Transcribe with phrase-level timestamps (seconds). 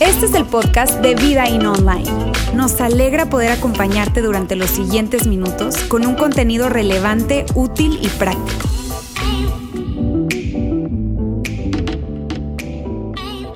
[0.00, 2.32] Este es el podcast de Vida In Online.
[2.54, 8.68] Nos alegra poder acompañarte durante los siguientes minutos con un contenido relevante, útil y práctico.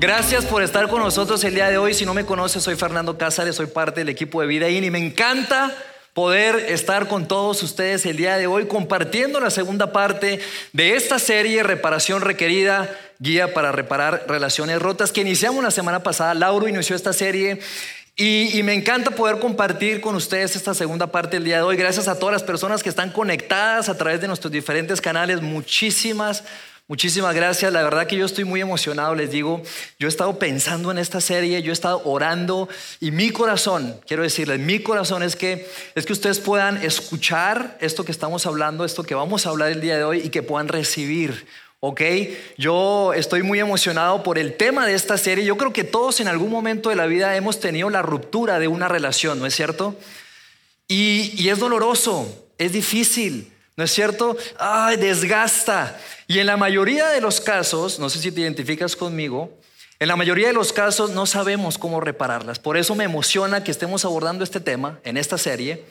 [0.00, 1.94] Gracias por estar con nosotros el día de hoy.
[1.94, 4.90] Si no me conoces, soy Fernando Cázares, soy parte del equipo de Vida In y
[4.90, 5.72] me encanta
[6.14, 10.40] poder estar con todos ustedes el día de hoy compartiendo la segunda parte
[10.72, 16.34] de esta serie Reparación Requerida, guía para reparar relaciones rotas que iniciamos la semana pasada.
[16.34, 17.58] Lauro inició esta serie
[18.16, 21.77] y, me encanta poder compartir con ustedes esta segunda parte del día de hoy.
[21.77, 25.42] Gracias a todas las personas que están conectadas a través de nuestros diferentes canales.
[25.42, 26.44] Muchísimas
[26.87, 27.73] Muchísimas gracias.
[27.73, 29.62] La verdad que yo estoy muy emocionado, les digo.
[29.98, 32.69] Yo he estado pensando en esta serie, yo he estado orando
[33.01, 38.05] y mi corazón, quiero decirles, mi corazón es que es que ustedes puedan escuchar esto
[38.05, 40.69] que estamos hablando, esto que vamos a hablar el día de hoy y que puedan
[40.69, 41.47] recibir
[41.80, 42.01] ¿ok?
[42.56, 45.45] Yo estoy muy emocionado por el tema de esta serie.
[45.45, 48.69] Yo creo que todos en algún momento de la vida hemos tenido la ruptura de
[48.69, 49.95] una relación, ¿no es cierto?
[50.89, 54.36] Y, y es doloroso, es difícil, ¿no es cierto?
[54.58, 55.98] Ay, desgasta.
[56.27, 59.58] Y en la mayoría de los casos, no sé si te identificas conmigo,
[60.00, 62.58] en la mayoría de los casos no sabemos cómo repararlas.
[62.58, 65.84] Por eso me emociona que estemos abordando este tema en esta serie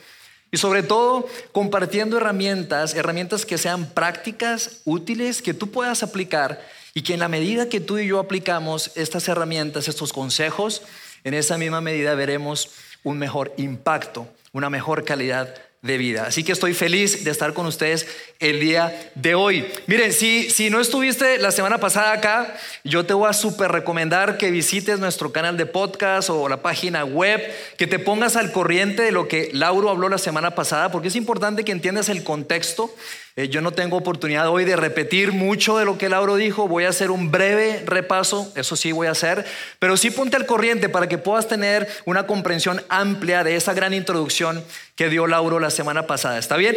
[0.50, 7.02] y sobre todo compartiendo herramientas, herramientas que sean prácticas, útiles, que tú puedas aplicar y
[7.02, 10.82] que en la medida que tú y yo aplicamos estas herramientas, estos consejos,
[11.24, 12.70] en esa misma medida veremos
[13.02, 16.24] un mejor impacto, una mejor calidad de vida.
[16.26, 18.06] Así que estoy feliz de estar con ustedes
[18.40, 19.66] el día de hoy.
[19.86, 24.38] Miren, si, si no estuviste la semana pasada acá, yo te voy a súper recomendar
[24.38, 27.38] que visites nuestro canal de podcast o la página web,
[27.76, 31.16] que te pongas al corriente de lo que Lauro habló la semana pasada, porque es
[31.16, 32.90] importante que entiendas el contexto
[33.36, 36.84] eh, yo no tengo oportunidad hoy de repetir mucho de lo que Lauro dijo, voy
[36.84, 39.44] a hacer un breve repaso, eso sí voy a hacer,
[39.80, 43.92] pero sí ponte al corriente para que puedas tener una comprensión amplia de esa gran
[43.92, 44.62] introducción
[44.94, 46.38] que dio Lauro la semana pasada.
[46.38, 46.76] ¿Está bien?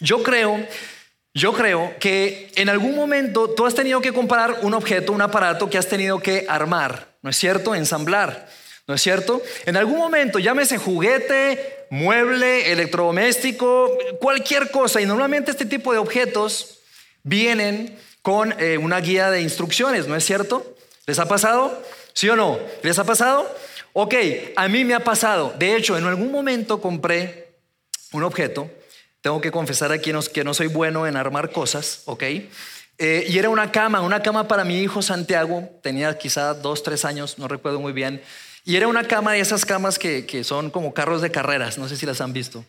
[0.00, 0.66] Yo creo,
[1.34, 5.68] yo creo que en algún momento tú has tenido que comparar un objeto, un aparato
[5.68, 7.74] que has tenido que armar, ¿no es cierto?
[7.74, 8.48] Ensamblar.
[8.86, 9.42] ¿No es cierto?
[9.64, 15.00] En algún momento, llámese juguete, mueble, electrodoméstico, cualquier cosa.
[15.00, 16.80] Y normalmente este tipo de objetos
[17.24, 20.76] vienen con eh, una guía de instrucciones, ¿no es cierto?
[21.06, 21.82] ¿Les ha pasado?
[22.12, 22.58] ¿Sí o no?
[22.82, 23.52] ¿Les ha pasado?
[23.92, 24.14] Ok,
[24.54, 25.54] a mí me ha pasado.
[25.58, 27.54] De hecho, en algún momento compré
[28.12, 28.70] un objeto.
[29.20, 32.22] Tengo que confesar aquí que no soy bueno en armar cosas, ¿ok?
[32.98, 35.68] Eh, y era una cama, una cama para mi hijo Santiago.
[35.82, 38.22] Tenía quizá dos, tres años, no recuerdo muy bien.
[38.66, 41.96] Y era una cama de esas camas que, son como carros de carreras, no sé
[41.96, 42.64] si las han visto.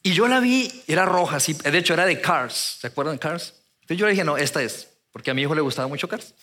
[0.00, 3.18] Y yo la vi, era roja, sí, de hecho era de Cars, ¿se acuerdan de
[3.18, 3.52] Cars?
[3.80, 6.34] Entonces yo le dije, no, esta es, porque a mi hijo le gustaba mucho Cars.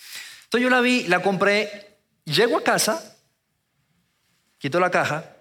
[0.43, 3.17] Entonces yo la vi, la compré, llego a casa,
[4.57, 5.37] quito la caja,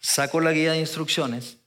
[0.00, 1.58] saco la guía de instrucciones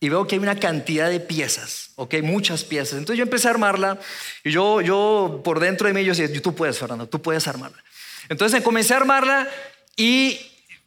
[0.00, 2.98] y veo que hay una cantidad de piezas, ok, muchas piezas.
[2.98, 4.00] Entonces yo empecé a armarla
[4.42, 7.80] y yo, yo por dentro de mí yo decía, tú puedes, Fernando, tú puedes armarla.
[8.28, 9.48] Entonces comencé a armarla
[9.96, 10.38] y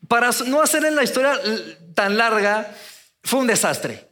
[0.07, 1.39] para no hacer en la historia
[1.93, 2.71] tan larga,
[3.23, 4.07] fue un desastre.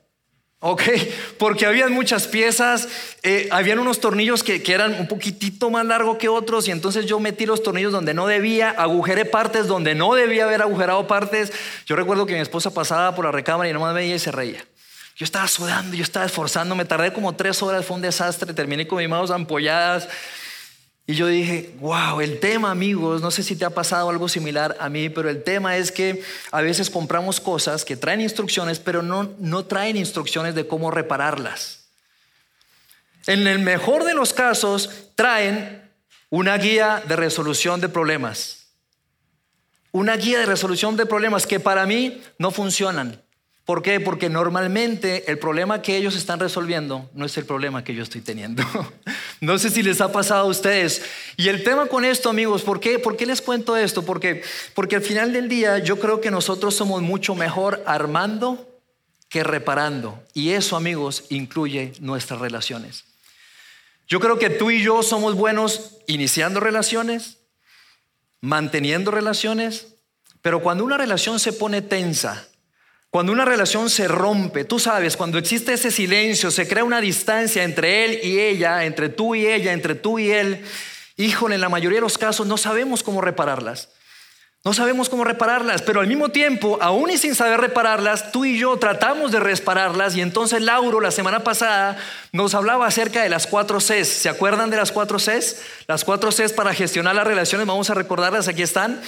[0.59, 0.81] ¿Ok?
[1.38, 2.88] Porque habían muchas piezas,
[3.22, 7.06] eh, habían unos tornillos que, que, eran un poquitito más largos que otros y entonces
[7.06, 11.52] yo metí los tornillos donde no debía, agujeré partes donde no debía haber agujerado partes.
[11.86, 14.66] Yo recuerdo que mi esposa pasaba por la recámara y nomás veía y se reía.
[15.16, 19.00] Yo estaba sudando, yo estaba esforzándome, tardé como tres horas, fue un desastre, terminé con
[19.00, 20.07] mis manos ampolladas.
[21.09, 24.75] Y yo dije, wow, el tema amigos, no sé si te ha pasado algo similar
[24.78, 29.01] a mí, pero el tema es que a veces compramos cosas que traen instrucciones, pero
[29.01, 31.85] no, no traen instrucciones de cómo repararlas.
[33.25, 35.90] En el mejor de los casos, traen
[36.29, 38.68] una guía de resolución de problemas.
[39.94, 43.22] Una guía de resolución de problemas que para mí no funcionan.
[43.68, 44.00] ¿Por qué?
[44.00, 48.22] Porque normalmente el problema que ellos están resolviendo no es el problema que yo estoy
[48.22, 48.64] teniendo.
[49.42, 51.02] no sé si les ha pasado a ustedes.
[51.36, 54.04] Y el tema con esto, amigos, ¿por qué, ¿Por qué les cuento esto?
[54.04, 54.42] Porque,
[54.74, 58.80] porque al final del día yo creo que nosotros somos mucho mejor armando
[59.28, 60.24] que reparando.
[60.34, 63.04] Y eso, amigos, incluye nuestras relaciones.
[64.08, 67.40] Yo creo que tú y yo somos buenos iniciando relaciones,
[68.40, 69.88] manteniendo relaciones,
[70.42, 72.48] pero cuando una relación se pone tensa,
[73.18, 77.64] cuando una relación se rompe, tú sabes, cuando existe ese silencio, se crea una distancia
[77.64, 80.64] entre él y ella, entre tú y ella, entre tú y él,
[81.16, 83.90] híjole, en la mayoría de los casos no sabemos cómo repararlas.
[84.64, 88.60] No sabemos cómo repararlas, pero al mismo tiempo, aún y sin saber repararlas, tú y
[88.60, 91.98] yo tratamos de repararlas y entonces Lauro la semana pasada
[92.34, 94.08] nos hablaba acerca de las cuatro Cs.
[94.08, 95.60] ¿Se acuerdan de las cuatro Cs?
[95.88, 99.02] Las cuatro Cs para gestionar las relaciones, vamos a recordarlas, aquí están.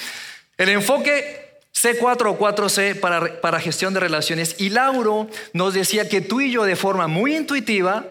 [0.58, 4.56] El enfoque C4 o 4C para, para gestión de relaciones.
[4.58, 8.06] Y Lauro nos decía que tú y yo de forma muy intuitiva,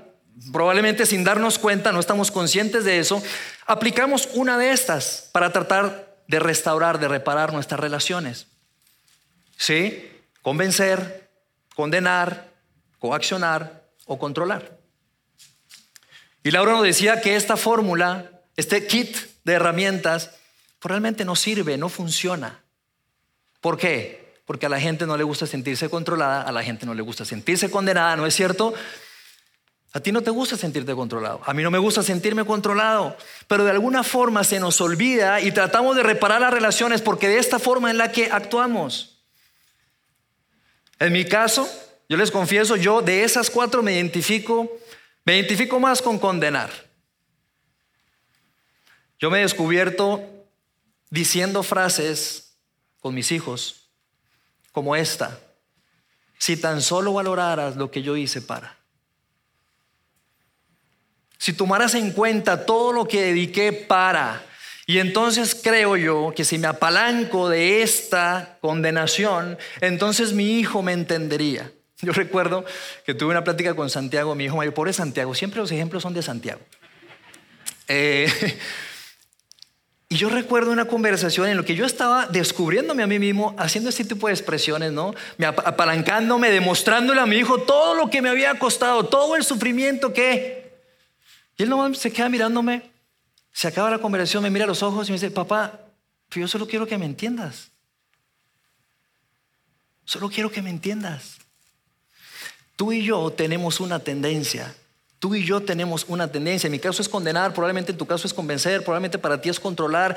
[0.53, 3.23] probablemente sin darnos cuenta, no estamos conscientes de eso,
[3.67, 8.47] aplicamos una de estas para tratar de restaurar, de reparar nuestras relaciones.
[9.57, 10.09] ¿Sí?
[10.43, 11.29] Convencer,
[11.75, 12.53] condenar,
[12.99, 14.79] coaccionar o controlar.
[16.45, 20.31] Y Laura nos decía que esta fórmula, este kit de herramientas,
[20.79, 22.63] pues realmente no sirve, no funciona.
[23.61, 24.41] ¿Por qué?
[24.45, 27.25] Porque a la gente no le gusta sentirse controlada, a la gente no le gusta
[27.25, 28.75] sentirse condenada, ¿no es cierto?
[29.93, 31.41] A ti no te gusta sentirte controlado.
[31.45, 33.17] A mí no me gusta sentirme controlado.
[33.47, 37.39] Pero de alguna forma se nos olvida y tratamos de reparar las relaciones porque de
[37.39, 39.19] esta forma en la que actuamos.
[40.99, 41.69] En mi caso,
[42.09, 44.71] yo les confieso, yo de esas cuatro me identifico,
[45.25, 46.71] me identifico más con condenar.
[49.19, 50.23] Yo me he descubierto
[51.11, 52.48] diciendo frases
[53.01, 53.91] con mis hijos
[54.73, 55.39] como esta.
[56.39, 58.79] Si tan solo valoraras lo que yo hice para
[61.39, 64.43] si tomaras en cuenta todo lo que dediqué para,
[64.87, 70.93] y entonces creo yo que si me apalanco de esta condenación, entonces mi hijo me
[70.93, 71.71] entendería.
[72.01, 72.65] Yo recuerdo
[73.05, 76.15] que tuve una plática con Santiago, mi hijo mayor, pobre Santiago, siempre los ejemplos son
[76.15, 76.61] de Santiago.
[77.89, 78.31] Eh,
[80.09, 83.91] y yo recuerdo una conversación en la que yo estaba descubriéndome a mí mismo, haciendo
[83.91, 85.15] este tipo de expresiones, ¿no?
[85.37, 90.13] Me apalancándome, demostrándole a mi hijo todo lo que me había costado, todo el sufrimiento
[90.13, 90.69] que
[91.59, 92.89] y él no se queda mirándome,
[93.53, 95.81] se acaba la conversación, me mira los ojos y me dice, papá,
[96.31, 97.73] yo solo quiero que me entiendas.
[100.05, 101.39] Solo quiero que me entiendas.
[102.77, 104.73] Tú y yo tenemos una tendencia.
[105.19, 106.69] Tú y yo tenemos una tendencia.
[106.69, 109.59] En mi caso es condenar, probablemente en tu caso es convencer, probablemente para ti es
[109.59, 110.17] controlar.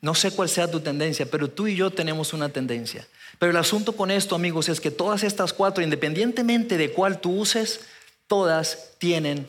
[0.00, 3.06] No sé cuál sea tu tendencia, pero tú y yo tenemos una tendencia.
[3.38, 7.32] Pero el asunto con esto, amigos, es que todas estas cuatro, independientemente de cuál tú
[7.38, 7.80] uses,
[8.26, 9.48] todas tienen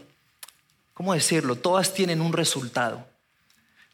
[0.98, 1.56] ¿cómo decirlo?
[1.56, 3.06] Todas tienen un resultado.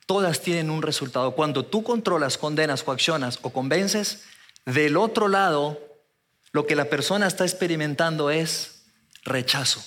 [0.05, 1.31] Todas tienen un resultado.
[1.35, 4.23] Cuando tú controlas, condenas, coaccionas o convences,
[4.65, 5.81] del otro lado,
[6.53, 8.85] lo que la persona está experimentando es
[9.25, 9.83] rechazo.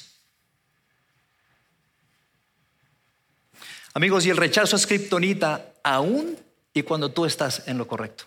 [3.96, 6.38] Amigos, y el rechazo es kriptonita aún
[6.74, 8.26] y cuando tú estás en lo correcto.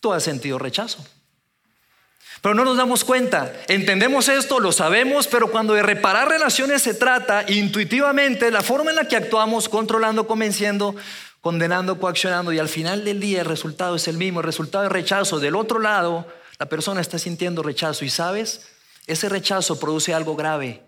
[0.00, 1.06] Tú has sentido rechazo.
[2.42, 3.52] Pero no nos damos cuenta.
[3.68, 8.96] Entendemos esto, lo sabemos, pero cuando de reparar relaciones se trata, intuitivamente, la forma en
[8.96, 10.96] la que actuamos, controlando, convenciendo,
[11.40, 14.90] condenando, coaccionando, y al final del día el resultado es el mismo, el resultado es
[14.90, 15.38] rechazo.
[15.38, 16.26] Del otro lado,
[16.58, 18.66] la persona está sintiendo rechazo y sabes,
[19.06, 20.87] ese rechazo produce algo grave.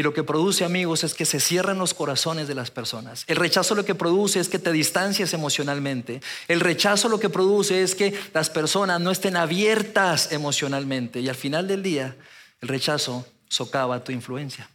[0.00, 3.24] Y lo que produce, amigos, es que se cierran los corazones de las personas.
[3.26, 6.22] El rechazo lo que produce es que te distancias emocionalmente.
[6.48, 11.20] El rechazo lo que produce es que las personas no estén abiertas emocionalmente.
[11.20, 12.16] Y al final del día,
[12.62, 14.70] el rechazo socava tu influencia.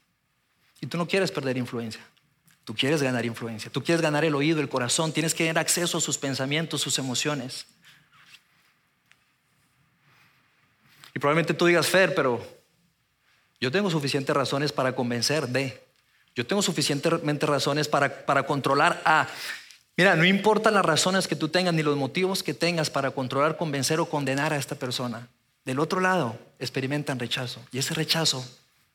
[0.79, 2.05] Y tú no quieres perder influencia.
[2.63, 3.71] Tú quieres ganar influencia.
[3.71, 5.11] Tú quieres ganar el oído, el corazón.
[5.11, 7.65] Tienes que tener acceso a sus pensamientos, sus emociones.
[11.15, 12.45] Y probablemente tú digas, Fer, pero
[13.65, 15.83] yo tengo suficientes razones para convencer de.
[16.35, 19.27] Yo tengo suficientemente razones para, para controlar a.
[19.97, 23.57] Mira, no importa las razones que tú tengas ni los motivos que tengas para controlar,
[23.57, 25.29] convencer o condenar a esta persona.
[25.63, 27.59] Del otro lado, experimentan rechazo.
[27.71, 28.47] Y ese rechazo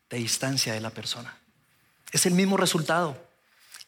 [0.06, 1.36] te distancia de la persona.
[2.12, 3.18] Es el mismo resultado.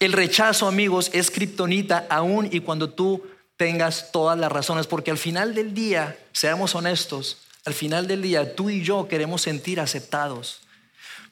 [0.00, 3.24] El rechazo, amigos, es kriptonita aún y cuando tú
[3.56, 8.56] tengas todas las razones, porque al final del día, seamos honestos, al final del día
[8.56, 10.61] tú y yo queremos sentir aceptados.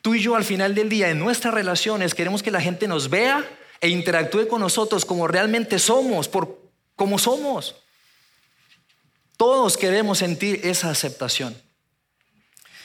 [0.02, 3.10] Tú y yo al final del día en nuestras relaciones queremos que la gente nos
[3.10, 3.44] vea
[3.80, 6.58] e interactúe con nosotros como realmente somos, por
[6.96, 7.74] como somos.
[9.36, 11.56] Todos queremos sentir esa aceptación.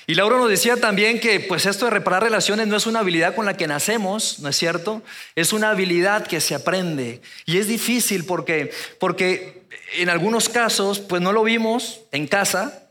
[0.07, 3.34] Y Laura nos decía también que pues esto de reparar relaciones no es una habilidad
[3.34, 5.01] con la que nacemos, ¿no es cierto?
[5.36, 9.63] Es una habilidad que se aprende y es difícil porque porque
[9.98, 12.85] en algunos casos pues no lo vimos en casa,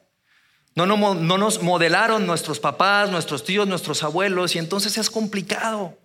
[0.74, 5.96] no, nos modelaron nuestros papás, nuestros tíos, nuestros abuelos y entonces es complicado.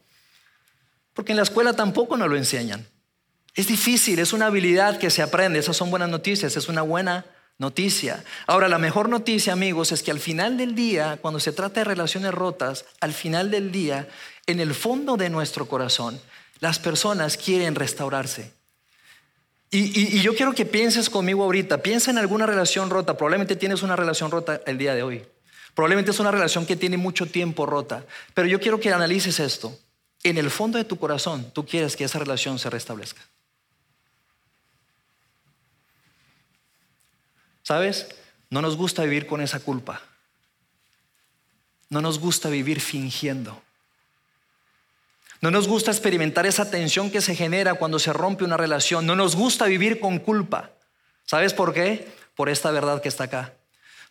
[1.13, 2.87] Porque en la escuela tampoco nos lo enseñan.
[3.55, 5.59] Es difícil, es una habilidad que se aprende.
[5.59, 7.25] Esas son buenas noticias, es una buena
[7.57, 8.23] noticia.
[8.47, 11.85] Ahora, la mejor noticia, amigos, es que al final del día, cuando se trata de
[11.85, 14.07] relaciones rotas, al final del día,
[14.45, 16.21] en el fondo de nuestro corazón,
[16.59, 18.58] las personas quieren restaurarse.
[19.71, 23.95] Y, yo quiero que pienses conmigo ahorita, piensa en alguna relación rota, probablemente tienes una
[23.95, 25.27] relación rota el día de hoy,
[25.75, 29.77] probablemente es una relación que tiene mucho tiempo rota, pero yo quiero que analices esto.
[30.23, 33.21] En el fondo de tu corazón, tú quieres que esa relación se restablezca.
[37.63, 38.07] ¿Sabes?
[38.49, 40.01] No nos gusta vivir con esa culpa.
[41.89, 43.61] No nos gusta vivir fingiendo.
[45.41, 49.05] No nos gusta experimentar esa tensión que se genera cuando se rompe una relación.
[49.05, 50.71] No nos gusta vivir con culpa.
[51.25, 52.11] ¿Sabes por qué?
[52.35, 53.53] Por esta verdad que está acá.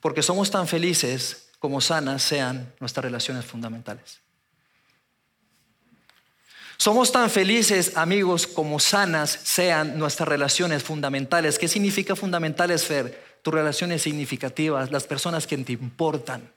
[0.01, 4.21] Porque somos tan felices como sanas sean nuestras relaciones fundamentales.
[6.79, 11.59] Somos tan felices, amigos, como sanas sean nuestras relaciones fundamentales.
[11.59, 13.39] ¿Qué significa fundamentales, Fer?
[13.43, 16.53] Tus relaciones significativas, las personas que te importan.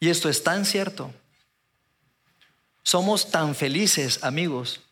[0.00, 1.12] Y esto es tan cierto
[2.84, 4.82] somos tan felices, amigos,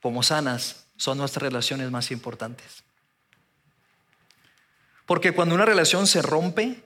[0.00, 2.84] como sanas son nuestras relaciones más importantes.
[5.06, 6.84] Porque cuando una relación se rompe,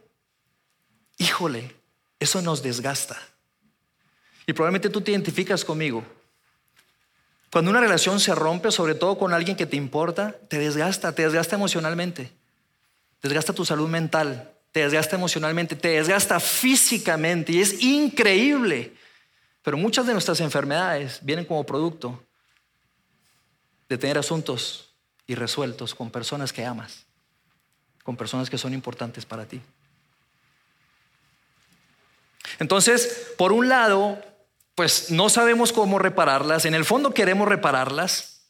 [1.19, 1.75] híjole,
[2.19, 3.21] eso nos desgasta.
[4.47, 6.05] Y probablemente tú te identificas conmigo.
[7.51, 11.23] Cuando una relación se rompe, sobre todo con alguien que te importa, te desgasta, te
[11.23, 12.33] desgasta emocionalmente,
[13.21, 18.93] desgasta tu salud mental, te desgasta emocionalmente, te desgasta físicamente y es increíble
[19.67, 22.23] pero muchas de nuestras enfermedades vienen como producto
[23.89, 24.95] de tener asuntos
[25.27, 27.05] irresueltos con personas que amas,
[28.05, 29.61] con personas que son importantes para ti.
[32.61, 34.23] Entonces, por un lado,
[34.77, 38.43] pues no sabemos cómo repararlas, en el fondo queremos repararlas.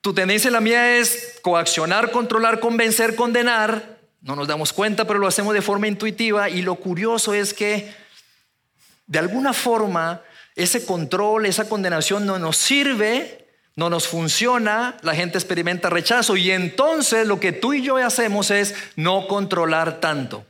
[0.00, 4.00] Tu tendencia la mía es coaccionar, controlar, convencer, condenar.
[4.22, 8.01] No nos damos cuenta, pero lo hacemos de forma intuitiva y lo curioso es que
[9.12, 10.22] de alguna forma
[10.56, 16.50] ese control, esa condenación no nos sirve, no nos funciona, la gente experimenta rechazo y
[16.50, 20.46] entonces lo que tú y yo hacemos es no controlar tanto,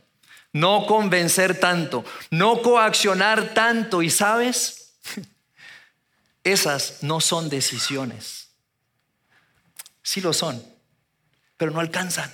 [0.53, 4.93] no convencer tanto, no coaccionar tanto y sabes,
[6.45, 8.47] esas no son decisiones.
[10.03, 10.63] Sí lo son,
[11.57, 12.31] pero no alcanzan.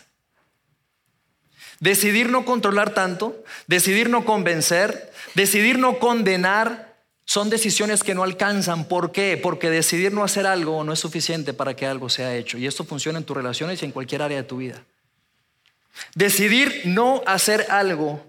[1.79, 6.95] Decidir no controlar tanto, decidir no convencer, decidir no condenar,
[7.25, 8.85] son decisiones que no alcanzan.
[8.85, 9.39] ¿Por qué?
[9.41, 12.57] Porque decidir no hacer algo no es suficiente para que algo sea hecho.
[12.57, 14.83] Y esto funciona en tus relaciones y en cualquier área de tu vida.
[16.15, 18.25] Decidir no hacer algo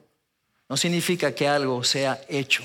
[0.69, 2.63] no significa que algo sea hecho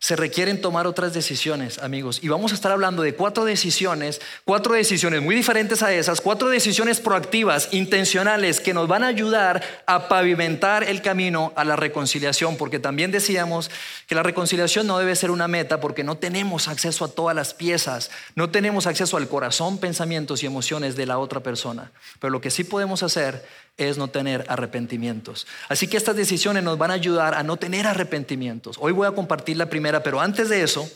[0.00, 2.20] se requieren tomar otras decisiones, amigos.
[2.22, 6.48] Y vamos a estar hablando de cuatro decisiones, cuatro decisiones muy diferentes a esas, cuatro
[6.48, 12.56] decisiones proactivas, intencionales, que nos van a ayudar a pavimentar el camino a la reconciliación,
[12.56, 13.70] porque también decíamos
[14.06, 17.52] que la reconciliación no debe ser una meta porque no tenemos acceso a todas las
[17.52, 21.92] piezas, no tenemos acceso al corazón, pensamientos y emociones de la otra persona.
[22.20, 23.44] Pero lo que sí podemos hacer
[23.76, 25.46] es no tener arrepentimientos.
[25.68, 28.76] Así que estas decisiones nos van a ayudar a no tener arrepentimientos.
[28.80, 30.88] Hoy voy a compartir la primera, pero antes de eso,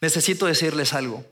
[0.00, 1.24] necesito decirles algo.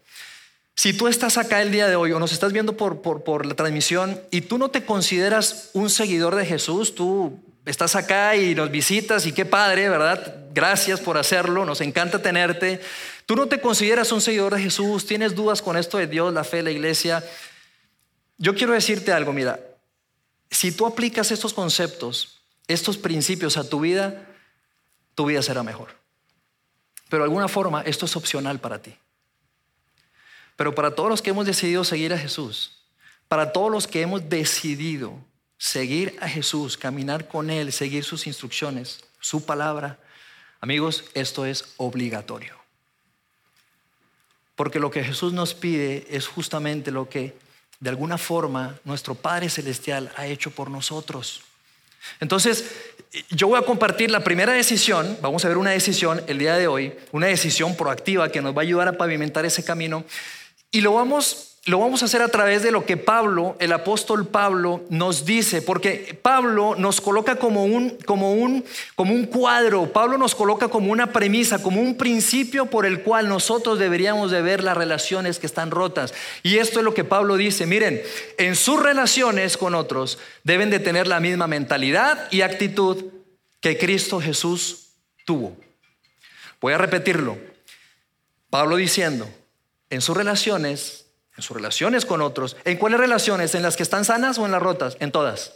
[0.79, 3.55] Si tú estás acá el día de hoy o nos estás viendo por, por, la
[3.55, 8.71] transmisión y tú no te consideras un seguidor de Jesús, tú estás acá y nos
[8.71, 10.37] visitas y qué padre, ¿verdad?
[10.55, 12.81] Gracias por hacerlo, nos encanta tenerte.
[13.27, 16.45] Tú no te consideras un seguidor de Jesús, tienes dudas con esto de Dios, la
[16.45, 17.25] fe, la iglesia.
[18.37, 19.59] Yo quiero decirte algo, mira,
[20.51, 24.27] si tú aplicas estos conceptos, estos principios a tu vida,
[25.15, 25.97] tu vida será mejor.
[27.09, 28.97] Pero de alguna forma esto es opcional para ti.
[30.57, 32.83] Pero para todos los que hemos decidido seguir a Jesús,
[33.29, 35.19] para todos los que hemos decidido
[35.57, 39.99] seguir a Jesús, caminar con Él, seguir sus instrucciones, su palabra,
[40.61, 42.57] amigos, esto es obligatorio.
[44.57, 47.37] Porque lo que Jesús nos pide es justamente lo que
[47.81, 51.43] de alguna forma nuestro Padre Celestial ha hecho por nosotros.
[52.21, 52.65] Entonces,
[53.31, 56.67] yo voy a compartir la primera decisión, vamos a ver una decisión el día de
[56.67, 60.05] hoy, una decisión proactiva que nos va a ayudar a pavimentar ese camino
[60.71, 64.27] y lo vamos lo vamos a hacer a través de lo que Pablo, el apóstol
[64.27, 70.17] Pablo, nos dice, porque Pablo nos coloca como un, como un, como un cuadro, Pablo
[70.17, 74.65] nos coloca como una premisa, como un principio por el cual nosotros deberíamos de ver
[74.65, 76.15] las relaciones que están rotas.
[76.43, 78.01] Y esto es lo que Pablo dice, miren,
[78.39, 83.05] en sus relaciones con otros deben de tener la misma mentalidad y actitud
[83.61, 84.93] que Cristo Jesús
[85.27, 85.55] tuvo.
[86.63, 87.37] Voy a repetirlo.
[88.49, 89.29] Pablo diciendo,
[89.91, 91.08] en sus relaciones
[91.39, 92.57] en sus relaciones con otros.
[92.65, 93.55] ¿En cuáles relaciones?
[93.55, 94.97] ¿En las que están sanas o en las rotas?
[94.99, 95.55] En todas.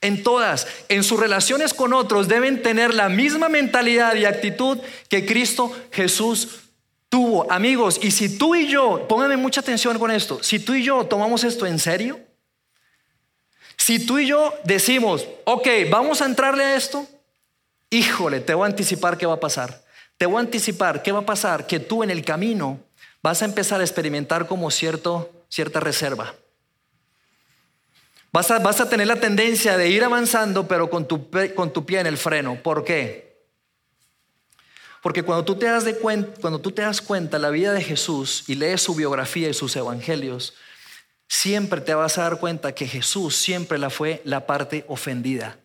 [0.00, 4.78] En todas, en sus relaciones con otros deben tener la misma mentalidad y actitud
[5.08, 6.60] que Cristo Jesús
[7.08, 10.84] tuvo, amigos, y si tú y yo, pónganme mucha atención con esto, si tú y
[10.84, 12.20] yo tomamos esto en serio,
[13.76, 17.04] si tú y yo decimos, ok, vamos a entrarle a esto,
[17.90, 19.82] híjole, te voy a anticipar qué va a pasar.
[20.16, 22.80] Te voy a anticipar qué va a pasar, que tú en el camino
[23.22, 26.34] vas a empezar a experimentar como cierto, cierta reserva.
[28.32, 31.86] Vas a, vas a tener la tendencia de ir avanzando, pero con tu, con tu
[31.86, 32.62] pie en el freno.
[32.62, 33.28] ¿Por qué?
[35.02, 37.82] Porque cuando tú, te das de cuenta, cuando tú te das cuenta la vida de
[37.82, 40.54] Jesús y lees su biografía y sus evangelios,
[41.28, 45.58] siempre te vas a dar cuenta que Jesús siempre la fue la parte ofendida.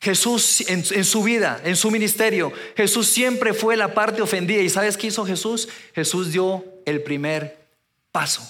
[0.00, 4.62] Jesús en, en, su vida, en su ministerio, Jesús siempre fue la parte ofendida.
[4.62, 5.68] ¿Y sabes qué hizo Jesús?
[5.94, 7.66] Jesús dio el primer
[8.12, 8.48] paso.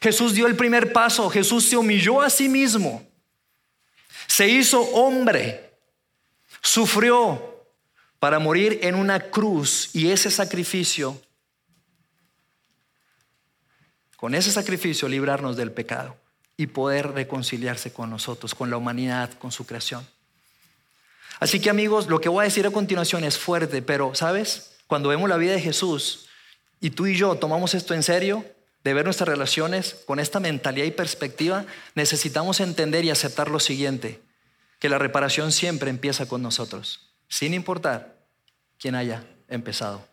[0.00, 3.06] Jesús dio el primer paso, Jesús se humilló a sí mismo,
[4.26, 5.72] se hizo hombre,
[6.62, 7.64] sufrió
[8.18, 11.20] para morir en una cruz y ese sacrificio,
[14.16, 16.16] con ese sacrificio librarnos del pecado
[16.56, 20.06] y poder reconciliarse con nosotros, con la humanidad, con su creación.
[21.40, 24.76] Así que amigos, lo que voy a decir a continuación es fuerte, pero ¿sabes?
[24.88, 26.27] Cuando vemos la vida de Jesús
[26.80, 28.44] y tú y yo tomamos esto en serio,
[28.84, 34.20] de ver nuestras relaciones con esta mentalidad y perspectiva, necesitamos entender y aceptar lo siguiente,
[34.78, 38.16] que la reparación siempre empieza con nosotros, sin importar
[38.78, 40.06] quién haya empezado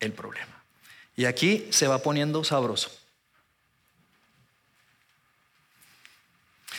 [0.00, 0.64] el problema.
[1.14, 2.90] Y aquí se va poniendo sabroso.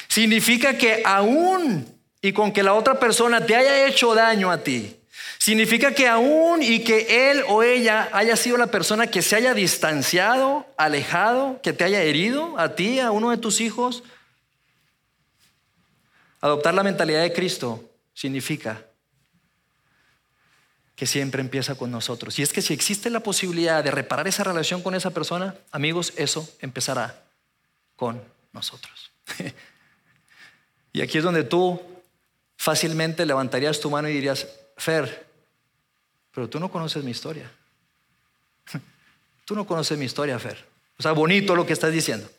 [0.07, 4.96] Significa que aún y con que la otra persona te haya hecho daño a ti,
[5.47, 9.53] Significa que aún y que él o ella haya sido la persona que se haya
[9.53, 14.03] distanciado, alejado, que te haya herido a ti, a uno de tus hijos.
[16.41, 18.85] Adoptar la mentalidad de Cristo significa
[20.97, 22.37] que siempre empieza con nosotros.
[22.39, 26.11] Y es que si existe la posibilidad de reparar esa relación con esa persona, amigos,
[26.17, 27.23] eso empezará
[27.95, 29.13] con nosotros.
[30.91, 31.81] y aquí es donde tú
[32.57, 35.26] fácilmente levantarías tu mano y dirías, Fer,
[36.37, 37.51] pero tú no conoces mi historia.
[39.43, 40.63] Tú no conoces mi historia, Fer.
[40.99, 42.29] O sea, bonito lo que estás diciendo.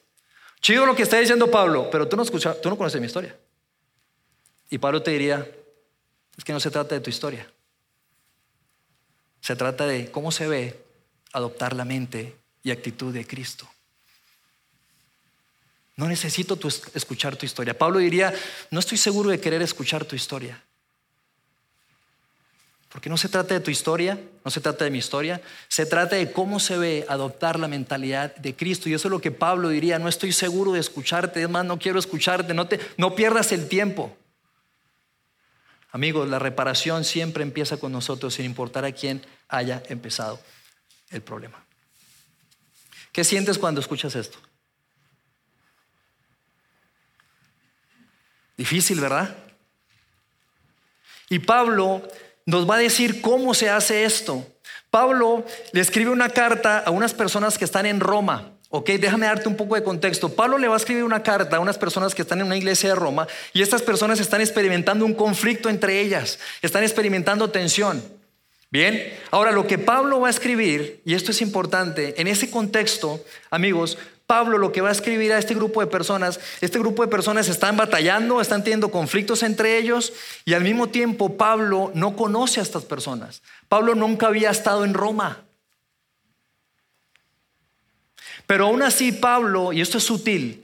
[0.61, 3.37] Chido lo que está diciendo Pablo, pero tú no, escuchas, tú no conoces mi historia.
[4.71, 5.45] Y Pablo te diría,
[6.37, 7.51] es que no se trata de tu historia.
[9.41, 10.81] Se trata de cómo se ve
[11.33, 13.69] adoptar la mente y actitud de Cristo.
[15.97, 16.57] No necesito
[16.95, 17.77] escuchar tu historia.
[17.77, 18.33] Pablo diría,
[18.71, 20.63] no estoy seguro de querer escuchar tu historia.
[22.89, 26.17] Porque no se trata de tu historia, no se trata de mi historia, se trata
[26.17, 28.89] de cómo se ve adoptar la mentalidad de Cristo.
[28.89, 31.79] Y eso es lo que Pablo diría, no estoy seguro de escucharte, es más, no
[31.79, 34.17] quiero escucharte, no, te, no pierdas el tiempo.
[35.91, 40.41] Amigos, la reparación siempre empieza con nosotros sin importar a quién haya empezado
[41.11, 41.63] el problema.
[43.13, 44.39] ¿Qué sientes cuando escuchas esto?
[48.57, 49.37] Difícil, ¿verdad?
[51.29, 52.03] Y Pablo
[52.49, 54.43] nos va a decir cómo se hace esto.
[54.91, 58.53] Pablo le escribe una carta a unas personas que están en Roma.
[58.71, 60.31] Ok, déjame darte un poco de contexto.
[60.35, 62.89] Pablo le va a escribir una carta a unas personas que están en una iglesia
[62.89, 68.03] de Roma y estas personas están experimentando un conflicto entre ellas, están experimentando tensión.
[68.71, 73.23] Bien, ahora lo que Pablo va a escribir, y esto es importante, en ese contexto,
[73.51, 77.09] amigos, Pablo lo que va a escribir a este grupo de personas, este grupo de
[77.09, 80.13] personas están batallando, están teniendo conflictos entre ellos
[80.45, 83.41] y al mismo tiempo Pablo no conoce a estas personas.
[83.71, 85.45] Pablo nunca había estado en Roma.
[88.47, 90.63] Pero aún así Pablo, y esto es sutil,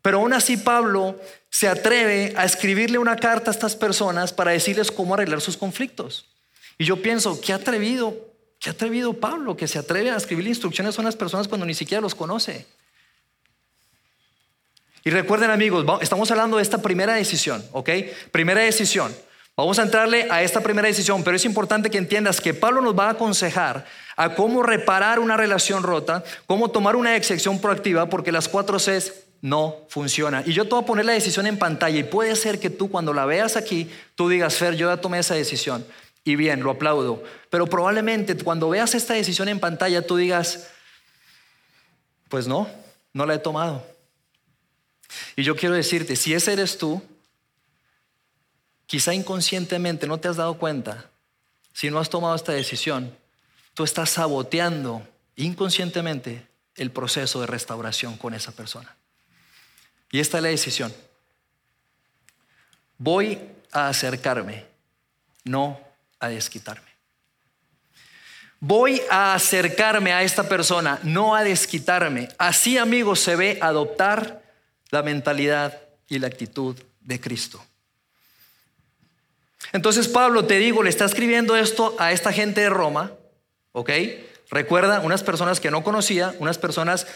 [0.00, 1.20] pero aún así Pablo
[1.50, 6.30] se atreve a escribirle una carta a estas personas para decirles cómo arreglar sus conflictos.
[6.78, 8.16] Y yo pienso, qué atrevido,
[8.58, 12.00] qué atrevido Pablo que se atreve a escribirle instrucciones a unas personas cuando ni siquiera
[12.00, 12.64] los conoce.
[15.04, 17.90] Y recuerden amigos, estamos hablando de esta primera decisión, ¿ok?
[18.30, 19.12] Primera decisión.
[19.56, 22.98] Vamos a entrarle a esta primera decisión, pero es importante que entiendas que Pablo nos
[22.98, 23.84] va a aconsejar
[24.16, 29.12] a cómo reparar una relación rota, cómo tomar una excepción proactiva, porque las cuatro Cs
[29.42, 30.44] no funcionan.
[30.46, 32.90] Y yo te voy a poner la decisión en pantalla y puede ser que tú
[32.90, 35.84] cuando la veas aquí, tú digas, Fer, yo ya tomé esa decisión.
[36.24, 37.22] Y bien, lo aplaudo.
[37.50, 40.68] Pero probablemente cuando veas esta decisión en pantalla, tú digas,
[42.28, 42.68] pues no,
[43.12, 43.91] no la he tomado.
[45.36, 47.02] Y yo quiero decirte, si ese eres tú,
[48.86, 51.10] quizá inconscientemente no te has dado cuenta,
[51.72, 53.16] si no has tomado esta decisión,
[53.74, 56.46] tú estás saboteando inconscientemente
[56.76, 58.94] el proceso de restauración con esa persona.
[60.10, 60.94] Y esta es la decisión.
[62.98, 63.38] Voy
[63.72, 64.66] a acercarme,
[65.44, 65.80] no
[66.20, 66.92] a desquitarme.
[68.60, 72.28] Voy a acercarme a esta persona, no a desquitarme.
[72.38, 74.41] Así, amigos, se ve adoptar
[74.92, 77.64] la mentalidad y la actitud de Cristo.
[79.72, 83.12] Entonces Pablo, te digo, le está escribiendo esto a esta gente de Roma,
[83.72, 83.90] ¿ok?
[84.50, 87.06] Recuerda, unas personas que no conocía, unas personas,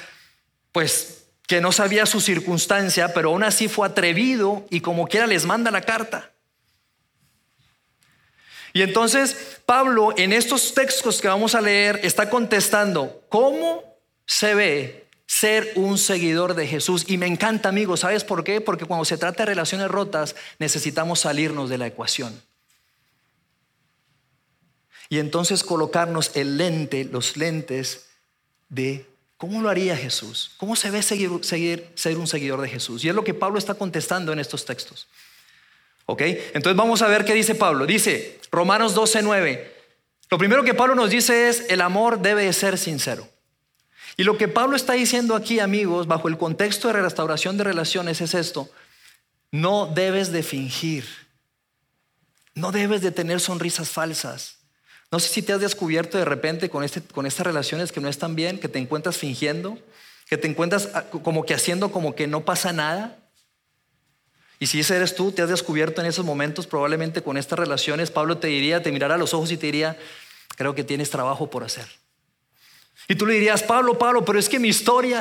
[0.72, 5.44] pues, que no sabía su circunstancia, pero aún así fue atrevido y como quiera les
[5.44, 6.32] manda la carta.
[8.72, 13.84] Y entonces Pablo en estos textos que vamos a leer está contestando, ¿cómo
[14.24, 15.05] se ve
[15.38, 17.04] ser un seguidor de Jesús?
[17.08, 18.60] Y me encanta, amigos, ¿sabes por qué?
[18.60, 22.40] Porque cuando se trata de relaciones rotas necesitamos salirnos de la ecuación.
[25.08, 28.06] Y entonces colocarnos el lente, los lentes
[28.68, 33.04] de cómo lo haría Jesús, cómo se ve seguir, seguir, ser un seguidor de Jesús.
[33.04, 35.06] Y es lo que Pablo está contestando en estos textos.
[36.06, 36.22] ¿Ok?
[36.54, 37.84] Entonces vamos a ver qué dice Pablo.
[37.84, 39.76] Dice Romanos 12, 9.
[40.30, 43.28] Lo primero que Pablo nos dice es, el amor debe de ser sincero.
[44.16, 48.20] Y lo que Pablo está diciendo aquí, amigos, bajo el contexto de restauración de relaciones,
[48.20, 48.70] es esto.
[49.50, 51.04] No debes de fingir.
[52.54, 54.56] No debes de tener sonrisas falsas.
[55.12, 58.08] No sé si te has descubierto de repente con, este, con estas relaciones que no
[58.08, 59.78] están bien, que te encuentras fingiendo,
[60.28, 60.88] que te encuentras
[61.22, 63.18] como que haciendo como que no pasa nada.
[64.58, 68.10] Y si ese eres tú, te has descubierto en esos momentos, probablemente con estas relaciones,
[68.10, 69.98] Pablo te diría, te mirará a los ojos y te diría,
[70.56, 71.86] creo que tienes trabajo por hacer.
[73.08, 75.20] Y tú le dirías, Pablo, Pablo, pero es que mi historia,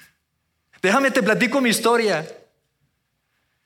[0.82, 2.26] déjame te platico mi historia.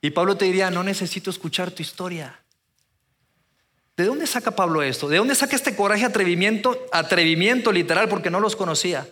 [0.00, 2.38] Y Pablo te diría, no necesito escuchar tu historia.
[3.96, 5.08] ¿De dónde saca Pablo esto?
[5.08, 9.08] ¿De dónde saca este coraje, atrevimiento, atrevimiento literal, porque no los conocía?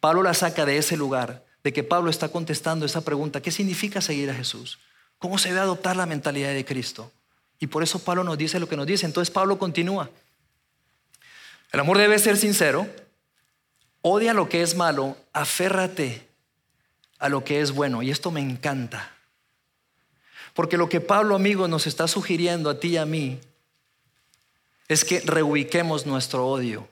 [0.00, 4.00] Pablo la saca de ese lugar de que Pablo está contestando esa pregunta, ¿qué significa
[4.00, 4.80] seguir a Jesús?
[5.18, 7.12] ¿Cómo se debe adoptar la mentalidad de Cristo?
[7.60, 9.06] Y por eso Pablo nos dice lo que nos dice.
[9.06, 10.10] Entonces Pablo continúa.
[11.72, 12.86] El amor debe ser sincero,
[14.02, 16.28] odia lo que es malo, aférrate
[17.18, 18.02] a lo que es bueno.
[18.02, 19.10] Y esto me encanta.
[20.52, 23.40] Porque lo que Pablo, amigo, nos está sugiriendo a ti y a mí
[24.86, 26.86] es que reubiquemos nuestro odio.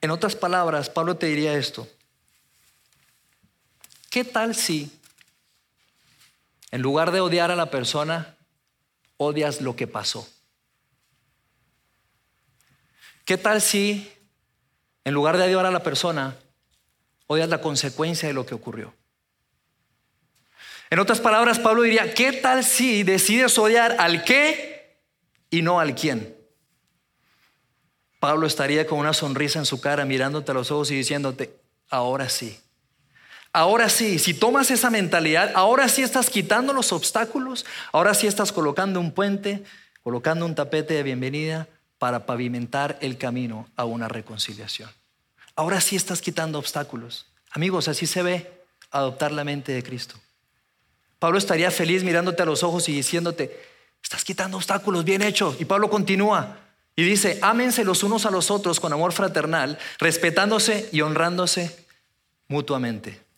[0.00, 1.86] En otras palabras, Pablo te diría esto.
[4.08, 4.90] ¿Qué tal si,
[6.70, 8.36] en lugar de odiar a la persona,
[9.18, 10.26] odias lo que pasó?
[13.30, 14.12] ¿Qué tal si,
[15.04, 16.34] en lugar de odiar a la persona,
[17.28, 18.92] odias la consecuencia de lo que ocurrió?
[20.90, 24.98] En otras palabras, Pablo diría, ¿qué tal si decides odiar al qué
[25.48, 26.36] y no al quién?
[28.18, 31.54] Pablo estaría con una sonrisa en su cara mirándote a los ojos y diciéndote,
[31.88, 32.58] ahora sí,
[33.52, 38.50] Ahora sí, si tomas esa mentalidad, ahora sí estás quitando los obstáculos, ahora sí estás
[38.50, 39.62] colocando un puente,
[40.02, 41.68] colocando un tapete de bienvenida
[42.00, 44.90] para pavimentar el camino a una reconciliación.
[45.54, 47.26] Ahora sí estás quitando obstáculos.
[47.50, 50.16] Amigos, así se ve adoptar la mente de Cristo.
[51.18, 53.62] Pablo estaría feliz mirándote a los ojos y diciéndote,
[54.02, 55.54] estás quitando obstáculos, bien hecho.
[55.60, 56.56] Y Pablo continúa
[56.96, 61.86] y dice, ámense los unos a los otros con amor fraternal, respetándose y honrándose
[62.48, 63.29] mutuamente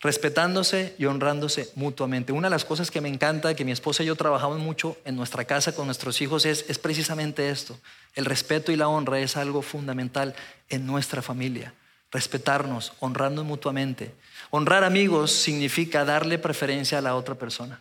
[0.00, 2.32] respetándose y honrándose mutuamente.
[2.32, 5.16] Una de las cosas que me encanta, que mi esposa y yo trabajamos mucho en
[5.16, 7.78] nuestra casa con nuestros hijos, es, es precisamente esto.
[8.14, 10.34] El respeto y la honra es algo fundamental
[10.68, 11.74] en nuestra familia.
[12.10, 14.14] Respetarnos, honrarnos mutuamente.
[14.50, 17.80] Honrar amigos significa darle preferencia a la otra persona.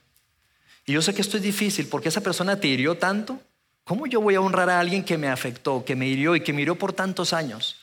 [0.86, 3.39] Y yo sé que esto es difícil porque esa persona te hirió tanto.
[3.84, 6.54] ¿Cómo yo voy a honrar a alguien que me afectó, que me hirió y que
[6.54, 7.78] me hirió por tantos años?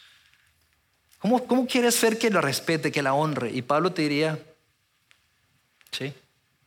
[1.22, 3.48] ¿Cómo, quieres ver que la respete, que la honre?
[3.52, 4.40] Y Pablo te diría,
[5.92, 6.12] sí,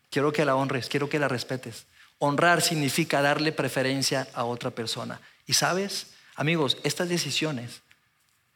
[0.09, 1.87] quiero que la honres, quiero que la respetes.
[2.19, 5.19] Honrar significa darle preferencia a otra persona.
[5.45, 7.81] Y sabes, amigos, estas decisiones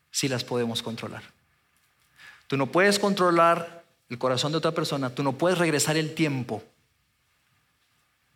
[0.09, 1.23] sí las podemos controlar.
[2.47, 6.63] Tú no puedes controlar el corazón de otra persona, tú no puedes regresar el tiempo,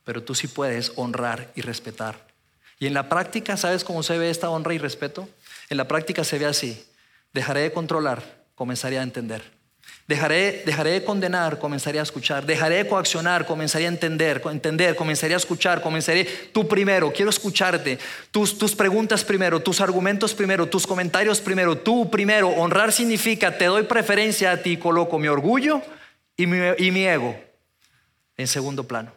[0.03, 2.27] pero tú sí puedes honrar y respetar.
[2.77, 5.29] Y en la práctica, ¿sabes cómo se ve esta honra y respeto?
[5.69, 6.85] En la práctica se ve así.
[7.33, 8.23] Dejaré de controlar,
[8.55, 9.43] comenzaré a entender.
[10.07, 12.45] Dejaré, dejaré de condenar, comenzaré a escuchar.
[12.45, 17.97] Dejaré de coaccionar, comenzaré a entender, entender, comenzaré a escuchar, comenzaré tú primero, quiero escucharte.
[18.29, 22.49] Tus, tus preguntas primero, tus argumentos primero, tus comentarios primero, tú primero.
[22.49, 25.81] Honrar significa te doy preferencia a ti, coloco mi orgullo
[26.35, 27.35] y mi, y mi ego
[28.35, 29.13] en segundo plano.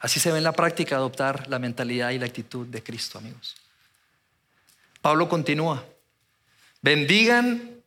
[0.00, 3.56] Así se ve en la práctica adoptar la mentalidad y la actitud de Cristo, amigos.
[5.00, 5.82] Pablo continúa.
[6.82, 7.82] Bendigan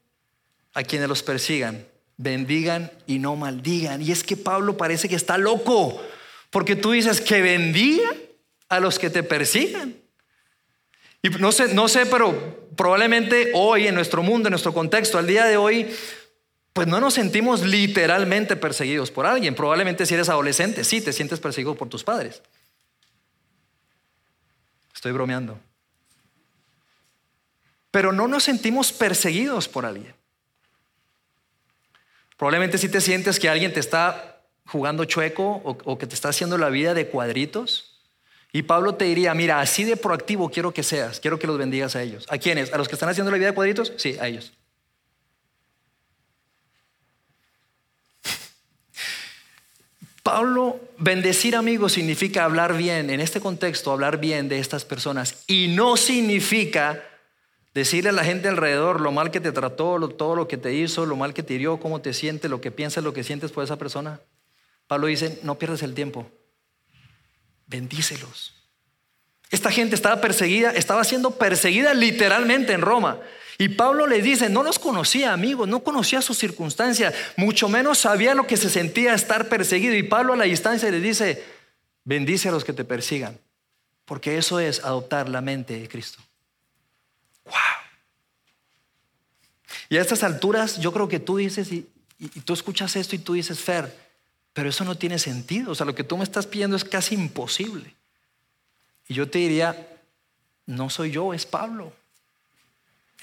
[0.74, 1.86] a quienes los persigan.
[2.18, 4.02] Bendigan y no maldigan.
[4.02, 6.02] Y es que Pablo parece que está loco.
[6.50, 8.10] Porque tú dices que bendiga
[8.70, 9.96] a los que te persigan.
[11.22, 15.28] Y no sé, no sé, pero probablemente hoy en nuestro mundo, en nuestro contexto, al
[15.28, 15.88] día de hoy,
[16.74, 19.56] pues no nos sentimos literalmente perseguidos por alguien.
[19.56, 22.42] Probablemente si eres adolescente, sí, te sientes perseguido por tus padres.
[24.94, 25.60] Estoy bromeando.
[27.94, 30.14] Pero no nos sentimos perseguidos por alguien.
[32.38, 36.30] Probablemente si te sientes que alguien te está jugando chueco o, o, que te está
[36.30, 38.02] haciendo la vida de cuadritos.
[38.52, 41.96] Y Pablo te diría, mira, así de proactivo quiero que seas, quiero que los bendigas
[41.96, 42.26] a ellos.
[42.30, 42.74] ¿A quiénes?
[42.74, 43.94] ¿A los que están haciendo la vida de cuadritos?
[43.98, 44.54] Sí, a ellos.
[50.24, 55.44] Pablo, bendecir amigos significa hablar bien, en este contexto, hablar bien de estas personas.
[55.46, 57.04] Y no significa
[57.74, 61.06] decirle a la gente alrededor lo mal que te trató, todo lo que te hizo,
[61.06, 63.64] lo mal que te hirió, cómo te sientes, lo que piensas, lo que sientes por
[63.64, 64.20] esa persona.
[64.88, 66.30] Pablo dice, no pierdas el tiempo,
[67.68, 68.54] bendícelos.
[69.50, 73.20] Esta gente estaba perseguida, estaba siendo perseguida literalmente en Roma.
[73.60, 78.34] Y Pablo le dice, no los conocía amigos, no conocía sus circunstancias, mucho menos sabía
[78.34, 79.96] lo que se sentía estar perseguido.
[79.96, 81.44] Y Pablo a la distancia le dice,
[82.04, 83.40] bendice a los que te persigan,
[84.06, 86.20] porque eso es adoptar la mente de Cristo.
[87.46, 87.54] ¡Wow!
[89.90, 91.88] Y a estas alturas yo creo que tú dices, y,
[92.20, 93.96] y, y tú escuchas esto y tú dices, Fer,
[94.54, 97.16] pero eso no tiene sentido, o sea, lo que tú me estás pidiendo es casi
[97.16, 97.96] imposible.
[99.08, 99.88] Y yo te diría,
[100.66, 101.94] no soy yo, es Pablo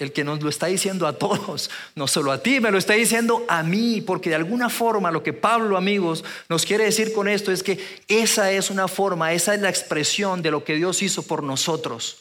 [0.01, 2.93] el que nos lo está diciendo a todos, no solo a ti, me lo está
[2.93, 7.27] diciendo a mí, porque de alguna forma lo que Pablo, amigos, nos quiere decir con
[7.27, 11.03] esto es que esa es una forma, esa es la expresión de lo que Dios
[11.03, 12.17] hizo por nosotros.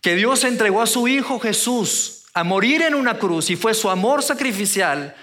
[0.00, 3.90] Que Dios entregó a su Hijo Jesús a morir en una cruz y fue su
[3.90, 5.14] amor sacrificial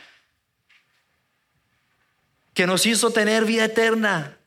[2.53, 4.37] que nos hizo tener vida eterna.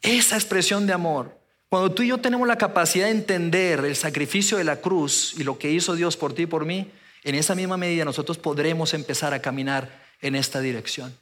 [0.00, 4.56] Esa expresión de amor cuando tú y yo tenemos la capacidad de entender el sacrificio
[4.56, 6.90] de la cruz y lo que hizo Dios por ti y por mí,
[7.24, 9.90] en esa misma medida nosotros podremos empezar a caminar
[10.22, 11.14] en esta dirección.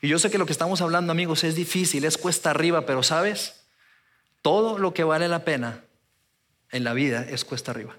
[0.00, 3.02] Y yo sé que lo que estamos hablando, amigos, es difícil, es cuesta arriba, pero
[3.02, 3.60] sabes,
[4.40, 5.84] todo lo que vale la pena
[6.70, 7.96] en la vida es cuesta arriba.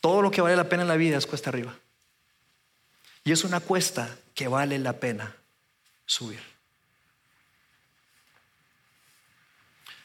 [0.00, 1.76] Todo lo que vale la pena en la vida es cuesta arriba.
[3.24, 5.34] Y es una cuesta que vale la pena
[6.06, 6.40] subir.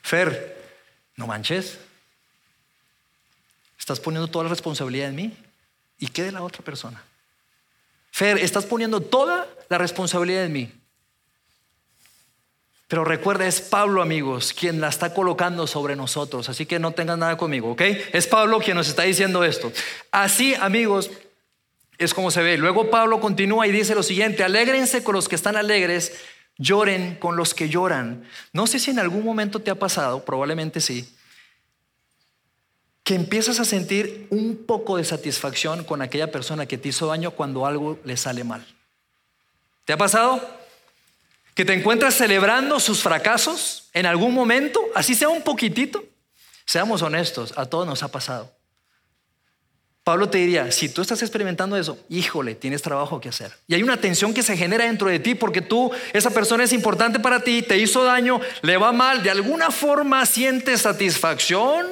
[0.01, 0.61] Fer,
[1.15, 1.79] no manches.
[3.79, 5.37] Estás poniendo toda la responsabilidad en mí.
[5.99, 7.03] ¿Y qué de la otra persona?
[8.11, 10.82] Fer, estás poniendo toda la responsabilidad en mí.
[12.93, 16.47] Pero recuerda, es Pablo, amigos, quien la está colocando sobre nosotros.
[16.47, 17.81] Así que no tengan nada conmigo, ¿ok?
[18.13, 19.71] Es Pablo quien nos está diciendo esto.
[20.11, 21.09] Así, amigos,
[21.97, 22.55] es como se ve.
[22.55, 26.13] Luego Pablo continúa y dice lo siguiente, alégrense con los que están alegres
[26.59, 28.25] lloren con los que lloran.
[28.51, 31.11] No sé si en algún momento te ha pasado, probablemente sí,
[33.03, 37.31] que empiezas a sentir un poco de satisfacción con aquella persona que te hizo daño
[37.31, 38.63] cuando algo le sale mal.
[39.83, 40.61] ¿Te ha pasado?
[41.55, 46.03] Que te encuentras celebrando sus fracasos en algún momento, así sea un poquitito.
[46.65, 48.51] Seamos honestos, a todos nos ha pasado.
[50.03, 53.53] Pablo te diría, si tú estás experimentando eso, híjole, tienes trabajo que hacer.
[53.67, 56.73] Y hay una tensión que se genera dentro de ti porque tú, esa persona es
[56.73, 61.87] importante para ti, te hizo daño, le va mal, de alguna forma sientes satisfacción,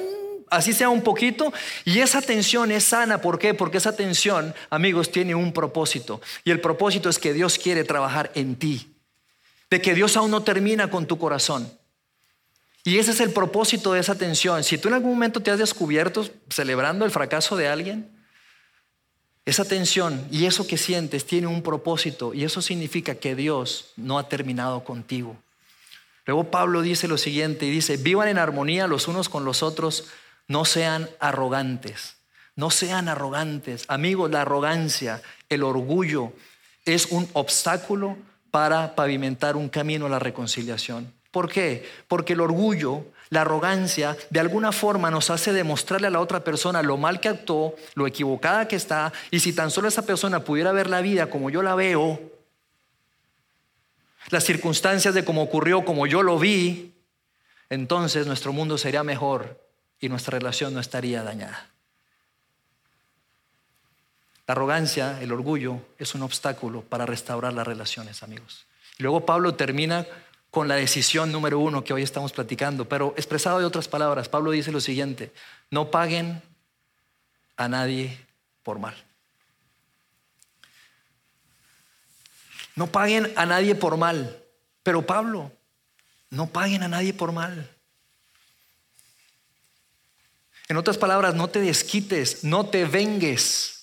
[0.50, 1.54] así sea un poquito,
[1.86, 3.22] y esa tensión es sana.
[3.22, 3.54] ¿Por qué?
[3.54, 6.20] Porque esa tensión, amigos, tiene un propósito.
[6.44, 8.91] Y el propósito es que Dios quiere trabajar en ti,
[9.72, 11.66] de que Dios aún no termina con tu corazón.
[12.84, 14.62] Y ese es el propósito de esa tensión.
[14.64, 18.14] Si tú en algún momento te has descubierto celebrando el fracaso de alguien,
[19.46, 24.18] esa tensión y eso que sientes tiene un propósito y eso significa que Dios no
[24.18, 25.38] ha terminado contigo.
[26.26, 30.08] Luego Pablo dice lo siguiente y dice, vivan en armonía los unos con los otros,
[30.48, 32.16] no sean arrogantes,
[32.56, 33.86] no sean arrogantes.
[33.88, 36.34] Amigos, la arrogancia, el orgullo
[36.84, 38.18] es un obstáculo
[38.52, 41.12] para pavimentar un camino a la reconciliación.
[41.30, 41.88] ¿Por qué?
[42.06, 46.82] Porque el orgullo, la arrogancia, de alguna forma nos hace demostrarle a la otra persona
[46.82, 50.70] lo mal que actuó, lo equivocada que está, y si tan solo esa persona pudiera
[50.70, 52.20] ver la vida como yo la veo,
[54.28, 56.92] las circunstancias de cómo ocurrió como yo lo vi,
[57.70, 59.58] entonces nuestro mundo sería mejor
[59.98, 61.71] y nuestra relación no estaría dañada.
[64.52, 68.66] La arrogancia, el orgullo, es un obstáculo para restaurar las relaciones, amigos.
[68.98, 70.06] Luego Pablo termina
[70.50, 72.86] con la decisión número uno que hoy estamos platicando.
[72.86, 75.32] Pero expresado de otras palabras, Pablo dice lo siguiente,
[75.70, 76.42] no paguen
[77.56, 78.26] a nadie
[78.62, 78.94] por mal.
[82.76, 84.38] No paguen a nadie por mal.
[84.82, 85.50] Pero Pablo,
[86.28, 87.70] No paguen a nadie por mal.
[90.68, 93.81] En otras palabras, no te desquites, no te vengues.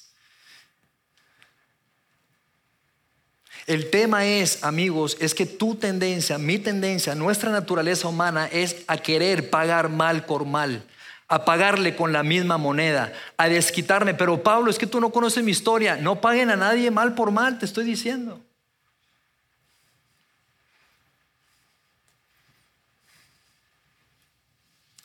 [3.69, 8.97] El tema es, amigos, es que tu tendencia, mi tendencia, nuestra naturaleza humana es a
[8.97, 10.83] querer pagar mal con mal,
[11.27, 14.15] a pagarle con la misma moneda, a desquitarme.
[14.15, 15.97] Pero Pablo, es que tú no conoces mi historia.
[15.97, 18.41] No paguen a nadie mal por mal, te estoy diciendo.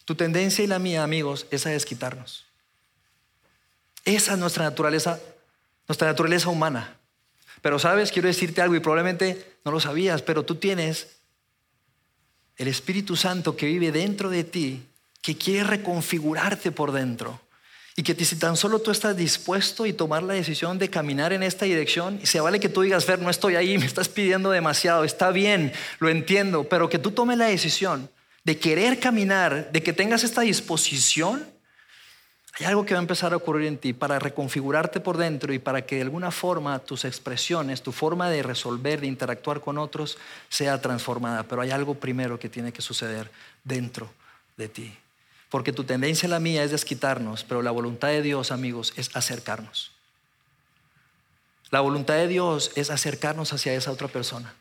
[0.06, 2.46] Tu tendencia y la mía, amigos, es a desquitarnos.
[4.06, 5.20] Esa es nuestra naturaleza,
[5.86, 6.96] nuestra naturaleza humana.
[7.64, 11.16] Pero sabes, quiero decirte algo y probablemente no lo sabías, pero tú tienes
[12.58, 14.82] el Espíritu Santo que vive dentro de ti,
[15.22, 17.40] que quiere reconfigurarte por dentro.
[17.96, 21.42] Y que si tan solo tú estás dispuesto y tomar la decisión de caminar en
[21.42, 24.50] esta dirección, y se vale que tú digas, Fer, no estoy ahí, me estás pidiendo
[24.50, 28.10] demasiado, está bien, lo entiendo, pero que tú tomes la decisión
[28.44, 31.48] de querer caminar, de que tengas esta disposición,
[32.58, 35.58] hay algo que va a empezar a ocurrir en ti para reconfigurarte por dentro y
[35.58, 40.18] para que de alguna forma tus expresiones, tu forma de resolver, de interactuar con otros
[40.48, 41.42] sea transformada.
[41.42, 43.28] Pero hay algo primero que tiene que suceder
[43.64, 44.08] dentro
[44.56, 44.96] de ti.
[45.50, 49.90] Porque tu tendencia, la mía, es desquitarnos, pero la voluntad de Dios, amigos, es acercarnos.
[51.70, 54.54] La voluntad de Dios es acercarnos hacia esa otra persona.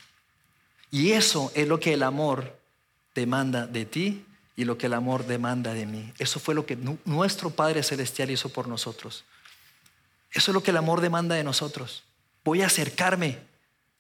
[0.90, 2.58] Y eso es lo que el amor
[3.14, 6.14] demanda de ti y lo que el amor demanda de mí.
[6.20, 9.24] Eso fue lo que nuestro Padre Celestial hizo por nosotros.
[10.32, 12.04] Eso es lo que el amor demanda de nosotros.
[12.44, 13.40] Voy a acercarme,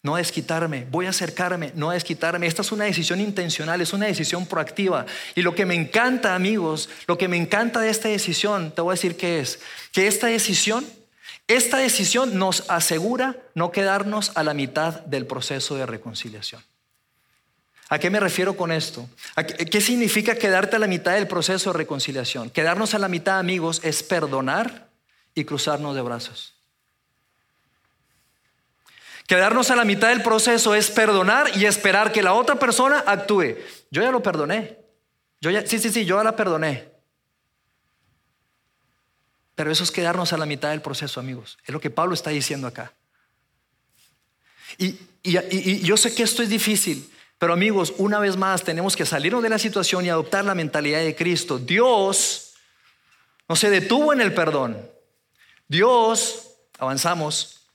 [0.04, 0.86] no a desquitarme.
[0.92, 2.46] Voy a acercarme, no a desquitarme.
[2.46, 5.06] Esta es una decisión intencional, es una decisión proactiva.
[5.36, 8.92] Y lo que me encanta, amigos, lo que me encanta de esta decisión, te voy
[8.92, 9.60] a decir que es,
[9.92, 10.86] que esta decisión,
[11.48, 16.62] esta decisión nos asegura no quedarnos a la mitad del proceso de reconciliación.
[17.94, 19.08] ¿A qué me refiero con esto?
[19.70, 22.50] qué, significa quedarte a la mitad del proceso de reconciliación?
[22.50, 24.90] Quedarnos a la mitad, amigos, es perdonar
[25.36, 26.56] y cruzarnos de brazos.
[29.28, 33.58] Quedarnos a la mitad del proceso es perdonar y esperar que la otra persona actúe.
[33.92, 34.80] Yo ya lo perdoné.
[35.40, 36.90] Yo ya, sí, sí, sí, yo ya la perdoné.
[39.54, 41.60] Pero eso es quedarnos a la mitad del proceso, amigos.
[41.64, 42.92] Es lo que Pablo está diciendo acá.
[44.80, 47.12] y yo sé que esto es difícil.
[47.44, 51.02] Pero amigos, una vez más tenemos que salirnos de la situación y adoptar la mentalidad
[51.02, 51.60] de Cristo.
[51.60, 52.54] Dios
[53.50, 54.78] no se detuvo en el perdón.
[55.68, 57.68] Dios, avanzamos,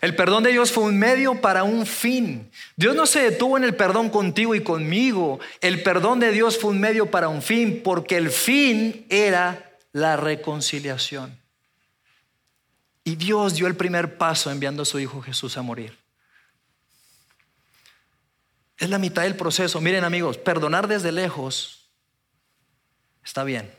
[0.00, 2.50] el perdón de Dios fue un medio para un fin.
[2.74, 5.38] Dios no se detuvo en el perdón contigo y conmigo.
[5.60, 10.16] El perdón de Dios fue un medio para un fin porque el fin era la
[10.16, 11.38] reconciliación.
[13.04, 16.01] Y Dios dio el primer paso enviando a su Hijo Jesús a morir.
[18.82, 19.80] Es la mitad del proceso.
[19.80, 21.88] Miren amigos, perdonar desde lejos
[23.24, 23.72] está bien,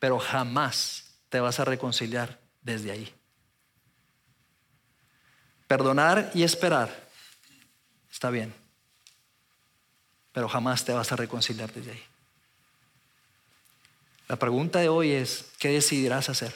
[0.00, 3.14] pero jamás te vas a reconciliar desde ahí.
[5.68, 7.08] Perdonar y esperar
[8.10, 8.52] está bien,
[10.32, 12.02] pero jamás te vas a reconciliar desde ahí.
[14.26, 16.52] La pregunta de hoy es, ¿qué decidirás hacer?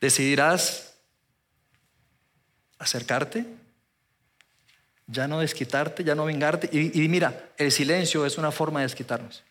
[0.00, 0.96] ¿Decidirás
[2.80, 3.62] acercarte?
[5.06, 6.68] Ya no desquitarte, ya no vengarte.
[6.72, 9.42] Y, mira, el silencio es una forma de desquitarnos.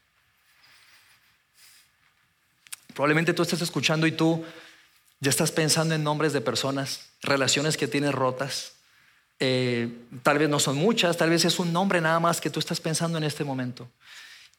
[2.93, 4.43] Probablemente tú estés escuchando y tú
[5.19, 8.73] ya estás pensando en nombres de personas, relaciones que tienes rotas.
[9.39, 9.89] Eh,
[10.21, 12.79] tal vez no son muchas, tal vez es un nombre nada más que tú estás
[12.79, 13.89] pensando en este momento.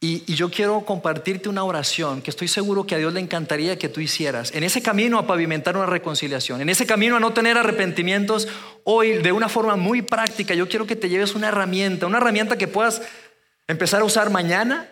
[0.07, 3.89] Y, yo quiero compartirte una oración que estoy seguro que a Dios le encantaría que
[3.89, 4.53] tú hicieras.
[4.53, 8.47] En ese camino a pavimentar una reconciliación, en ese camino a no tener arrepentimientos,
[8.85, 12.59] hoy de una forma muy práctica, yo quiero que te lleves una herramienta, una herramienta
[12.59, 13.01] que puedas
[13.67, 14.91] empezar a usar mañana.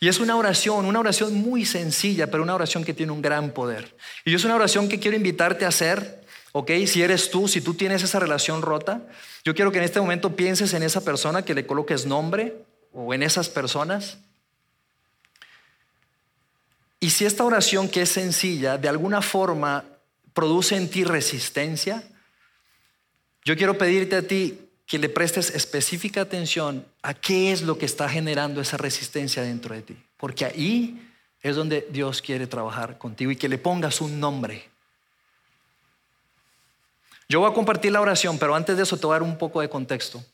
[0.00, 3.52] Y es una oración, una oración muy sencilla, pero una oración que tiene un gran
[3.52, 3.94] poder.
[4.24, 6.72] Y es una oración que quiero invitarte a hacer, ¿ok?
[6.88, 9.02] Si eres tú, si tú tienes esa relación rota,
[9.44, 12.65] yo quiero que en este momento pienses en esa persona, que le coloques nombre,
[12.96, 14.16] o en esas personas.
[16.98, 19.84] Y si esta oración que es sencilla, de alguna forma
[20.32, 22.02] produce en ti resistencia,
[23.44, 27.84] yo quiero pedirte a ti que le prestes específica atención a qué es lo que
[27.84, 29.96] está generando esa resistencia dentro de ti.
[30.16, 34.68] Porque ahí es donde Dios quiere trabajar contigo y que le pongas un nombre.
[37.28, 39.36] Yo voy a compartir la oración, pero antes de eso te voy a dar un
[39.36, 40.24] poco de contexto.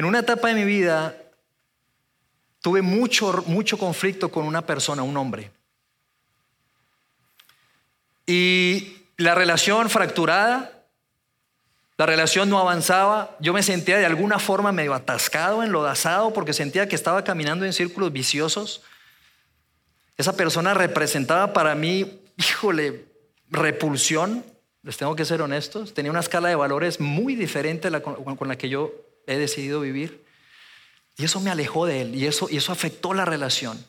[0.00, 1.14] En una etapa de mi vida
[2.62, 5.50] tuve mucho, mucho conflicto con una persona, un hombre.
[8.24, 10.86] Y la relación fracturada,
[11.98, 16.88] La relación no avanzaba, yo me sentía de alguna forma medio atascado, enlodazado, porque sentía
[16.88, 18.80] que estaba caminando en círculos viciosos.
[20.16, 23.04] Esa persona representaba para mí, híjole,
[23.50, 24.42] repulsión,
[24.82, 28.70] les tengo que ser honestos, tenía una escala de valores muy diferente con la que
[28.70, 30.24] yo he decidido vivir.
[31.16, 33.84] Y eso me alejó de él y eso, y eso afectó la relación.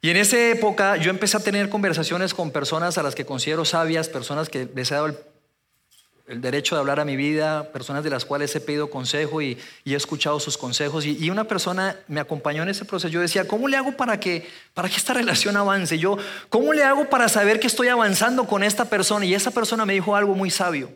[0.00, 3.64] Y en esa época yo empecé a tener conversaciones con personas a las que considero
[3.64, 8.10] sabias, personas que les he dado el, derecho de hablar a mi vida, personas de
[8.10, 11.04] las cuales he pedido consejo y, he escuchado sus consejos.
[11.04, 13.08] Y, una persona me acompañó en ese proceso.
[13.08, 15.98] Yo decía, ¿cómo le hago para que, para que esta relación avance?
[15.98, 16.16] Yo,
[16.48, 19.24] ¿cómo le hago para saber que estoy avanzando con esta persona?
[19.24, 20.90] Y esa persona me dijo algo muy sabio.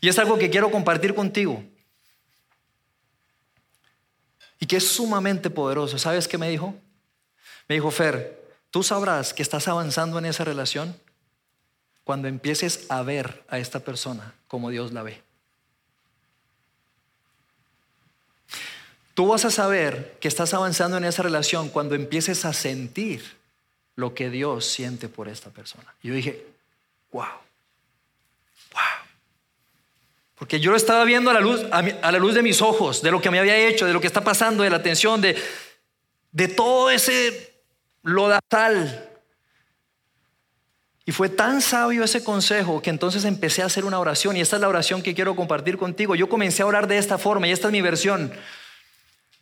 [0.00, 1.62] Y es algo que quiero compartir contigo.
[4.58, 5.98] Y que es sumamente poderoso.
[5.98, 6.74] ¿Sabes qué me dijo?
[7.68, 10.96] Me dijo, Fer, tú sabrás que estás avanzando en esa relación
[12.04, 15.22] cuando empieces a ver a esta persona como Dios la ve.
[19.14, 23.36] Tú vas a saber que estás avanzando en esa relación cuando empieces a sentir
[23.96, 25.94] lo que Dios siente por esta persona.
[26.02, 26.46] Y yo dije,
[27.12, 27.45] wow.
[30.36, 33.10] Porque yo lo estaba viendo a la luz, a, la luz de mis ojos, de
[33.10, 35.34] lo que me había hecho, de lo que está pasando, de la atención, de,
[36.30, 37.54] de todo ese
[38.02, 39.10] lodazal.
[41.06, 44.56] Y fue tan sabio ese consejo que entonces empecé a hacer una oración y esta
[44.56, 46.14] es la oración que quiero compartir contigo.
[46.14, 48.30] Yo comencé a orar de esta forma y esta es mi versión.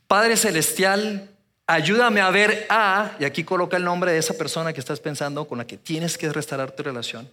[0.06, 1.28] Padre Celestial,
[1.66, 5.48] ayúdame a ver a, y aquí coloca el nombre de esa persona que estás pensando
[5.48, 7.28] con la que tienes que restaurar tu relación.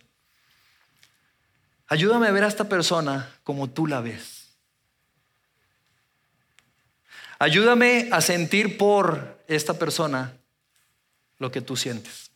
[1.92, 4.48] Ayúdame a ver a esta persona como tú la ves.
[7.38, 10.32] Ayúdame a sentir por esta persona
[11.38, 12.32] lo que tú sientes.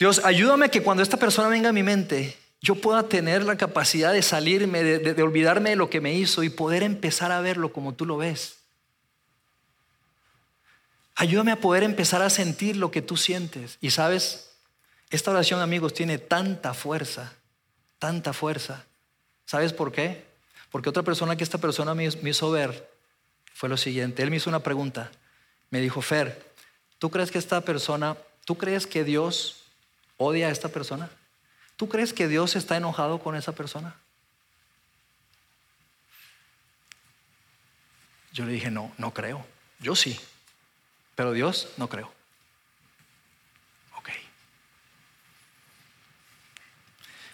[0.00, 4.12] Dios, ayúdame que cuando esta persona venga a mi mente, yo pueda tener la capacidad
[4.12, 7.72] de salirme, de, de, olvidarme de lo que me hizo y poder empezar a verlo
[7.72, 8.56] como tú lo ves.
[11.14, 13.78] Ayúdame a poder empezar a sentir lo que tú sientes.
[13.80, 14.51] Y sabes,
[15.12, 17.34] esta oración, amigos, tiene tanta fuerza,
[17.98, 18.86] tanta fuerza.
[19.44, 20.24] ¿Sabes por qué?
[20.70, 22.90] Porque otra persona que esta persona me hizo ver
[23.52, 24.22] fue lo siguiente.
[24.22, 25.12] Él me hizo una pregunta.
[25.68, 26.42] Me dijo, Fer,
[26.98, 29.64] ¿tú crees que esta persona, tú crees que Dios
[30.16, 31.10] odia a esta persona?
[31.76, 33.94] ¿Tú crees que Dios está enojado con esa persona?
[38.32, 39.44] Yo le dije, no, no creo.
[39.78, 40.18] Yo sí,
[41.14, 42.10] pero Dios no creo.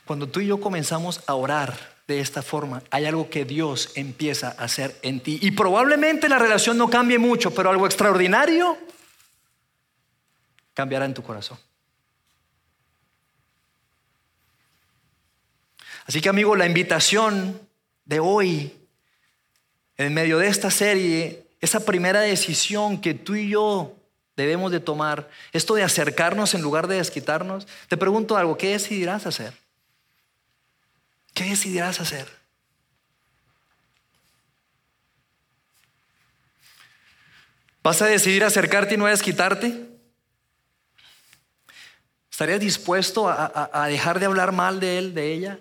[0.09, 4.57] Cuando tú y yo comenzamos a orar de esta forma, hay algo que Dios empieza
[4.57, 5.39] a hacer en ti.
[5.43, 8.79] Y probablemente la relación no cambie mucho, pero algo extraordinario
[10.73, 11.59] cambiará en tu corazón.
[16.07, 17.61] Así que amigo, la invitación
[18.07, 18.73] de hoy,
[19.99, 23.95] en medio de esta serie, esa primera decisión que tú y yo
[24.37, 29.27] debemos de tomar, esto de acercarnos en lugar de desquitarnos, te pregunto algo, ¿qué decidirás
[29.27, 29.68] hacer?
[31.39, 32.27] ¿Qué decidirás hacer?
[37.81, 39.89] ¿Vas a decidir acercarte y no desquitarte?
[42.29, 45.61] ¿Estarías dispuesto a, a, dejar de hablar mal de él, de ella?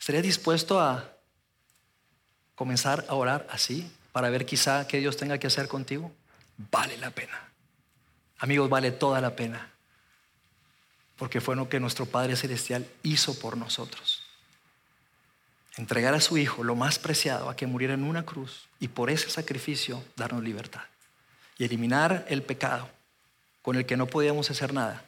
[0.00, 1.18] ¿Estarías dispuesto a
[2.54, 6.10] comenzar a orar así para ver quizá qué Dios tenga que hacer contigo?
[6.56, 7.52] Vale la pena.
[8.38, 9.77] Amigos, vale toda la pena
[11.18, 14.22] porque fue lo que nuestro Padre Celestial hizo por nosotros.
[15.76, 19.10] Entregar a su Hijo lo más preciado a que muriera en una cruz y por
[19.10, 20.82] ese sacrificio darnos libertad
[21.58, 22.88] y eliminar el pecado
[23.62, 25.04] con el que no podíamos hacer nada,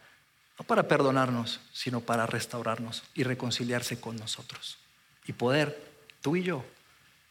[0.59, 4.79] no para perdonarnos, sino para restaurarnos y reconciliarse con nosotros
[5.27, 5.81] y poder,
[6.21, 6.65] tú y yo,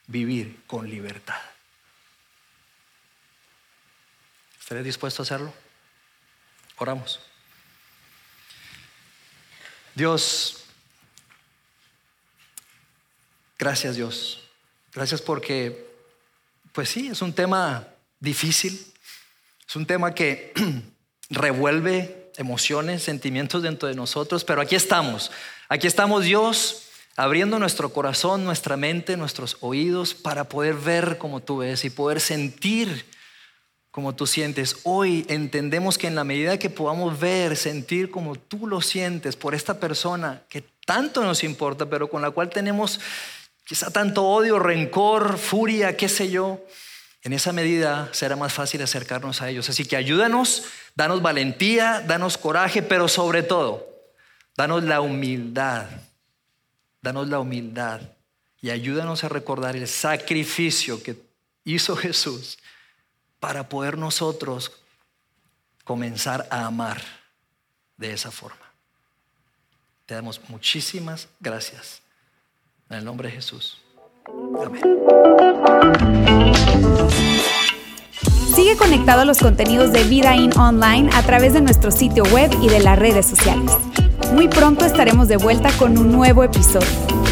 [0.06, 1.40] vivir con libertad.
[4.58, 5.52] ¿Estarías dispuesto a hacerlo?
[6.76, 7.29] Oramos.
[10.00, 10.56] Dios,
[13.58, 14.40] gracias Dios.
[14.94, 15.86] Gracias porque,
[16.72, 17.86] pues sí, es un tema
[18.18, 18.82] difícil,
[19.68, 20.54] es un tema que
[21.28, 25.32] revuelve emociones, sentimientos dentro de nosotros, pero aquí estamos,
[25.68, 26.84] aquí estamos Dios
[27.14, 32.22] abriendo nuestro corazón, nuestra mente, nuestros oídos para poder ver como tú ves y poder
[32.22, 33.04] sentir
[33.90, 34.76] como tú sientes.
[34.84, 39.54] Hoy entendemos que en la medida que podamos ver, sentir como tú lo sientes por
[39.54, 43.00] esta persona que tanto nos importa, pero con la cual tenemos
[43.64, 46.60] quizá tanto odio, rencor, furia, qué sé yo,
[47.22, 49.68] en esa medida será más fácil acercarnos a ellos.
[49.68, 50.64] Así que ayúdanos,
[50.94, 53.86] danos valentía, danos coraje, pero sobre todo,
[54.56, 55.86] danos la humildad.
[57.02, 58.00] Danos la humildad
[58.60, 61.16] y ayúdanos a recordar el sacrificio que
[61.64, 62.58] hizo Jesús
[63.40, 64.72] para poder nosotros
[65.84, 67.00] comenzar a amar
[67.96, 68.56] de esa forma.
[70.06, 72.02] Te damos muchísimas gracias.
[72.88, 73.78] En el nombre de Jesús.
[74.64, 74.82] Amén.
[78.54, 82.50] Sigue conectado a los contenidos de Vida In Online a través de nuestro sitio web
[82.60, 83.72] y de las redes sociales.
[84.32, 87.29] Muy pronto estaremos de vuelta con un nuevo episodio.